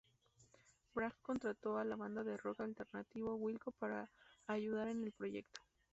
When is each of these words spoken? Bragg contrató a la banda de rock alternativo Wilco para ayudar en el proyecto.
Bragg 0.95 1.21
contrató 1.21 1.77
a 1.77 1.83
la 1.85 1.95
banda 1.95 2.23
de 2.23 2.35
rock 2.35 2.61
alternativo 2.61 3.35
Wilco 3.35 3.69
para 3.71 4.09
ayudar 4.47 4.87
en 4.87 5.03
el 5.03 5.11
proyecto. 5.11 5.61